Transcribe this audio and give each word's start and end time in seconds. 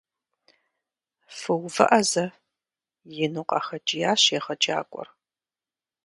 -Фыувыӏэ 1.39 2.01
зэ!- 2.11 2.25
ину 3.23 3.43
къахэкӏиящ 3.49 4.23
егъэджакӏуэр. 4.37 5.07